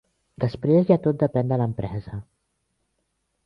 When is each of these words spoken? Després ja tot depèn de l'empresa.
Després 0.43 0.87
ja 0.91 0.97
tot 1.03 1.21
depèn 1.25 1.53
de 1.53 1.61
l'empresa. 1.63 2.19